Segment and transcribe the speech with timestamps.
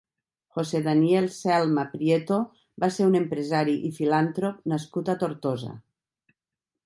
[0.57, 2.39] José Daniel Celma Prieto
[2.83, 5.77] va ser un empresari i filàntrop nascut a Tortosa.